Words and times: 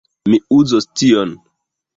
Mi 0.29 0.39
uzos 0.55 0.89
tion. 1.03 1.39